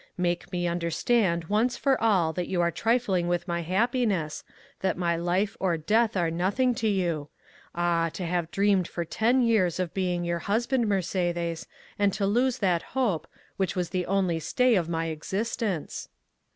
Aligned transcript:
Make 0.17 0.51
me 0.51 0.65
understand 0.67 1.43
once 1.43 1.77
for 1.77 2.01
all 2.01 2.33
that 2.33 2.47
you 2.47 2.59
are 2.59 2.71
trifling 2.71 3.27
with 3.27 3.47
my 3.47 3.61
happiness, 3.61 4.43
that 4.79 4.97
my 4.97 5.15
life 5.15 5.55
or 5.59 5.77
death 5.77 6.17
are 6.17 6.31
nothing 6.31 6.73
to 6.73 6.87
you. 6.87 7.29
Ah, 7.75 8.09
to 8.13 8.25
have 8.25 8.49
dreamed 8.49 8.87
for 8.87 9.05
ten 9.05 9.43
years 9.43 9.79
of 9.79 9.93
being 9.93 10.25
your 10.25 10.39
husband, 10.39 10.87
Mercédès, 10.87 11.67
and 11.99 12.11
to 12.13 12.25
lose 12.25 12.57
that 12.57 12.81
hope, 12.97 13.27
which 13.57 13.75
was 13.75 13.91
the 13.91 14.07
only 14.07 14.39
stay 14.39 14.73
of 14.73 14.89
my 14.89 15.05
existence!" 15.05 16.09